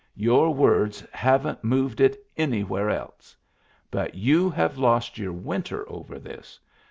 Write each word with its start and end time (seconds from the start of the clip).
Your 0.15 0.51
words 0.51 1.05
haven't 1.13 1.63
moved 1.63 2.01
it 2.01 2.25
anywhere 2.35 2.89
else. 2.89 3.37
But 3.91 4.15
you 4.15 4.49
have 4.49 4.79
lost 4.79 5.19
your 5.19 5.31
winter 5.31 5.87
over 5.87 6.17
this. 6.17 6.59